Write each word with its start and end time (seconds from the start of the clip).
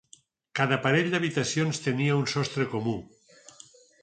Cada 0.59 0.79
parell 0.85 1.11
d'habitacions 1.15 1.83
tenia 1.89 2.17
un 2.23 2.27
sostre 2.33 2.67
comú. 2.73 2.97